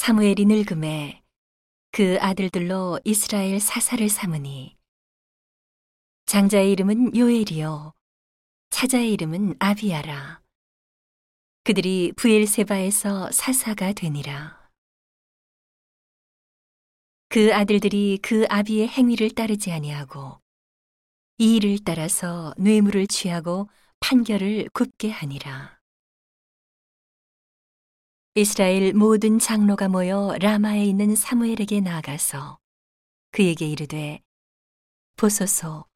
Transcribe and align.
사무엘이 0.00 0.46
늙음에 0.46 1.22
그 1.92 2.16
아들들로 2.22 3.00
이스라엘 3.04 3.60
사사를 3.60 4.08
삼으니 4.08 4.78
장자의 6.24 6.72
이름은 6.72 7.14
요엘이요 7.14 7.92
차자의 8.70 9.12
이름은 9.12 9.56
아비야라. 9.58 10.40
그들이 11.64 12.14
부엘세바에서 12.16 13.30
사사가 13.30 13.92
되니라. 13.92 14.70
그 17.28 17.54
아들들이 17.54 18.18
그 18.22 18.46
아비의 18.48 18.88
행위를 18.88 19.28
따르지 19.28 19.70
아니하고 19.70 20.40
이 21.36 21.56
일을 21.56 21.78
따라서 21.84 22.54
뇌물을 22.56 23.06
취하고 23.06 23.68
판결을 24.00 24.70
굽게 24.72 25.10
하니라 25.10 25.79
이스라엘 28.36 28.94
모든 28.94 29.40
장로가 29.40 29.88
모여 29.88 30.36
라마에 30.40 30.84
있는 30.84 31.16
사무엘에게 31.16 31.80
나아가서 31.80 32.60
그에게 33.32 33.66
이르되 33.66 34.20
보소서. 35.16 35.86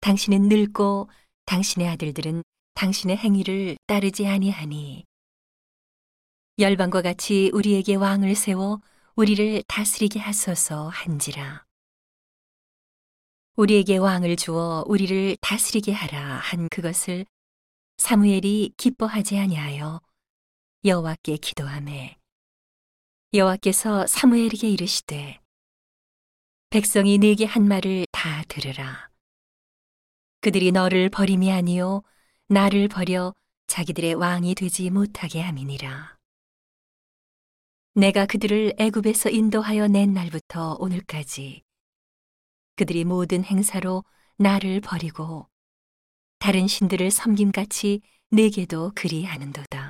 당신은 0.00 0.50
늙고 0.50 1.08
당신의 1.46 1.88
아들들은 1.88 2.42
당신의 2.74 3.16
행위를 3.16 3.78
따르지 3.86 4.26
아니하니 4.26 5.06
열방과 6.58 7.00
같이 7.00 7.50
우리에게 7.54 7.94
왕을 7.94 8.34
세워 8.34 8.82
우리를 9.14 9.62
다스리게 9.66 10.18
하소서 10.18 10.88
한지라. 10.88 11.64
우리에게 13.56 13.96
왕을 13.96 14.36
주어 14.36 14.84
우리를 14.86 15.38
다스리게 15.40 15.92
하라 15.92 16.36
한 16.36 16.68
그것을 16.68 17.24
사무엘이 17.96 18.74
기뻐하지 18.76 19.38
아니하여 19.38 20.02
여호와께 20.82 21.36
기도하매. 21.36 22.16
여호와께서 23.34 24.06
사무엘에게 24.06 24.70
이르시되 24.70 25.38
백성이 26.70 27.18
네게 27.18 27.44
한 27.44 27.68
말을 27.68 28.06
다 28.10 28.42
들으라. 28.48 29.10
그들이 30.40 30.72
너를 30.72 31.10
버림이 31.10 31.52
아니요 31.52 32.02
나를 32.48 32.88
버려 32.88 33.34
자기들의 33.66 34.14
왕이 34.14 34.54
되지 34.54 34.88
못하게 34.88 35.42
함이니라. 35.42 36.16
내가 37.94 38.24
그들을 38.24 38.72
애굽에서 38.78 39.28
인도하여 39.28 39.86
낸 39.88 40.14
날부터 40.14 40.78
오늘까지 40.80 41.62
그들이 42.76 43.04
모든 43.04 43.44
행사로 43.44 44.02
나를 44.38 44.80
버리고 44.80 45.46
다른 46.38 46.66
신들을 46.66 47.10
섬김같이 47.10 48.00
내게도 48.30 48.92
그리하는도다. 48.94 49.89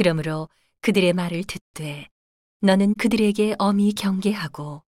그러므로 0.00 0.48
그들의 0.80 1.12
말을 1.12 1.44
듣되 1.44 2.08
너는 2.60 2.94
그들에게 2.94 3.56
엄히 3.58 3.92
경계하고 3.92 4.82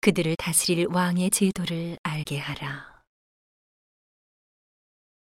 그들을 0.00 0.36
다스릴 0.36 0.86
왕의 0.86 1.28
제도를 1.28 1.98
알게 2.02 2.38
하라. 2.38 3.02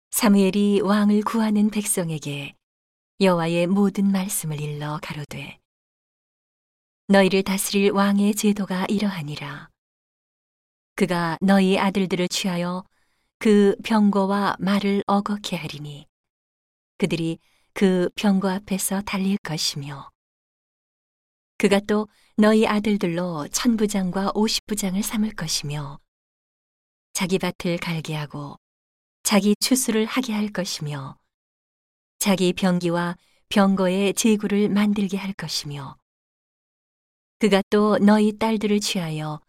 사무엘이 0.09 0.81
왕을 0.81 1.21
구하는 1.21 1.69
백성에게 1.69 2.55
여호와의 3.21 3.67
모든 3.67 4.11
말씀을 4.11 4.59
일러 4.59 4.99
가로되 5.03 5.59
너희를 7.09 7.43
다스릴 7.43 7.91
왕의 7.91 8.33
제도가 8.33 8.87
이러하니라. 8.89 9.69
그가 10.95 11.37
너희 11.41 11.77
아들들을 11.77 12.27
취하여 12.27 12.83
그 13.37 13.75
병거와 13.83 14.55
말을 14.57 15.03
어겁게 15.05 15.57
하리니 15.57 16.07
그들이 16.97 17.37
그 17.73 18.09
병거 18.15 18.49
앞에서 18.49 19.01
달릴 19.01 19.37
것이며. 19.37 20.09
그가 21.57 21.81
또 21.81 22.07
너희 22.37 22.65
아들들로 22.65 23.49
천부장과 23.49 24.31
오십부장을 24.33 25.03
삼을 25.03 25.31
것이며 25.35 25.99
자기 27.11 27.37
밭을 27.37 27.77
갈게 27.77 28.15
하고 28.15 28.55
자기 29.23 29.55
추수를 29.59 30.05
하게 30.05 30.31
할 30.31 30.47
것이며 30.53 31.17
자기 32.17 32.53
병기와 32.53 33.17
병거의 33.49 34.13
제구를 34.13 34.69
만들게 34.69 35.17
할 35.17 35.33
것이며 35.33 35.97
그가 37.39 37.61
또 37.69 37.97
너희 37.97 38.37
딸들을 38.37 38.79
취하여 38.79 39.41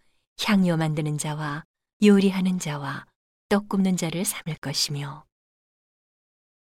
향료 0.45 0.77
만드는 0.77 1.17
자와 1.17 1.65
요리하는 2.03 2.59
자와 2.59 3.07
떡 3.49 3.69
굽는 3.69 3.97
자를 3.97 4.25
삼을 4.25 4.57
것이며 4.61 5.25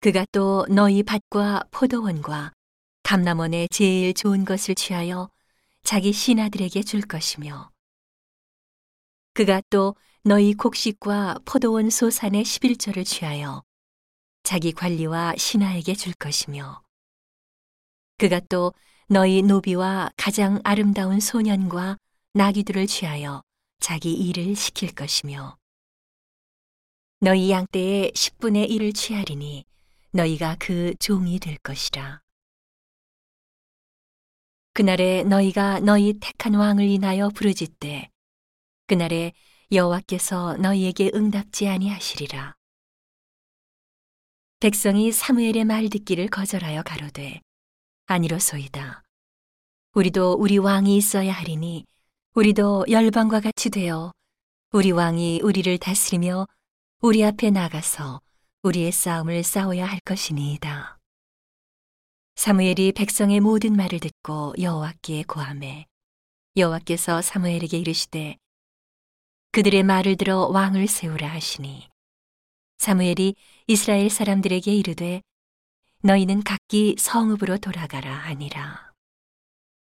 그가 0.03 0.25
또 0.33 0.65
너희 0.69 1.01
밭과 1.01 1.63
포도원과 1.71 2.51
감남원의 3.03 3.69
제일 3.69 4.13
좋은 4.13 4.43
것을 4.43 4.75
취하여 4.75 5.29
자기 5.81 6.11
신하들에게 6.11 6.83
줄 6.83 6.99
것이며 6.99 7.71
그가 9.33 9.61
또 9.69 9.95
너희 10.25 10.55
곡식과 10.55 11.39
포도원 11.45 11.89
소산의 11.89 12.43
11조를 12.43 13.05
취하여 13.05 13.63
자기 14.43 14.73
관리와 14.73 15.35
신하에게 15.37 15.95
줄 15.95 16.11
것이며 16.11 16.81
그가 18.17 18.41
또 18.49 18.73
너희 19.07 19.41
노비와 19.41 20.11
가장 20.17 20.59
아름다운 20.65 21.21
소년과 21.21 21.95
나귀들을 22.33 22.87
취하여 22.87 23.41
자기 23.79 24.11
일을 24.11 24.57
시킬 24.57 24.93
것이며 24.93 25.55
너희 27.21 27.51
양떼의 27.51 28.11
10분의 28.11 28.69
1을 28.69 28.93
취하리니 28.93 29.63
너희가 30.15 30.55
그 30.59 30.93
종이 30.99 31.39
될 31.39 31.57
것이라. 31.57 32.21
그날에 34.73 35.23
너희가 35.23 35.79
너희 35.79 36.13
택한 36.19 36.53
왕을 36.53 36.87
인하여 36.87 37.29
부르짖되 37.29 38.09
그날에 38.85 39.33
여호와께서 39.71 40.57
너희에게 40.57 41.09
응답지 41.15 41.67
아니하시리라. 41.67 42.55
백성이 44.59 45.11
사무엘의 45.11 45.65
말 45.65 45.89
듣기를 45.89 46.27
거절하여 46.27 46.83
가로되 46.83 47.41
아니로소이다. 48.05 49.01
우리도 49.95 50.33
우리 50.33 50.59
왕이 50.59 50.95
있어야 50.95 51.33
하리니 51.33 51.85
우리도 52.35 52.85
열방과 52.87 53.39
같이 53.39 53.71
되어 53.71 54.11
우리 54.71 54.91
왕이 54.91 55.41
우리를 55.41 55.75
다스리며 55.79 56.47
우리 57.01 57.23
앞에 57.23 57.49
나가서 57.49 58.21
우리의 58.63 58.93
싸움을 58.93 59.43
싸워야 59.43 59.85
할 59.85 59.99
것이니이다. 60.05 60.97
사무엘이 62.35 62.93
백성의 62.93 63.41
모든 63.41 63.75
말을 63.75 63.99
듣고 63.99 64.53
여호와께 64.57 65.23
고함해 65.23 65.85
여호와께서 66.55 67.21
사무엘에게 67.21 67.77
이르시되 67.77 68.37
그들의 69.51 69.83
말을 69.83 70.15
들어 70.15 70.47
왕을 70.47 70.87
세우라 70.87 71.27
하시니 71.27 71.89
사무엘이 72.77 73.35
이스라엘 73.67 74.09
사람들에게 74.09 74.73
이르되 74.73 75.21
너희는 76.01 76.43
각기 76.43 76.95
성읍으로 76.97 77.57
돌아가라 77.57 78.13
하니라. 78.13 78.92